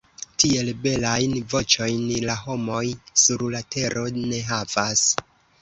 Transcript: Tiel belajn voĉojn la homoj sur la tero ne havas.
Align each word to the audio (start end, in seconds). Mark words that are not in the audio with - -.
Tiel 0.43 0.71
belajn 0.85 1.35
voĉojn 1.51 2.09
la 2.29 2.39
homoj 2.47 2.83
sur 3.27 3.47
la 3.57 3.63
tero 3.77 4.07
ne 4.17 4.45
havas. 4.53 5.09